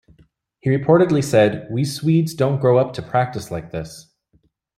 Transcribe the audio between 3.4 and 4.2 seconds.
like this.